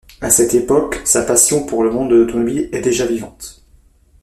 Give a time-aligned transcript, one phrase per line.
[0.19, 3.61] À cette époque, sa passion pour le monde de l’automobile est déjà vivante.